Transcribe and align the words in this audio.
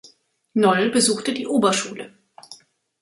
Noll 0.55 0.89
besuchte 0.89 1.31
die 1.31 1.45
Oberschule. 1.45 2.17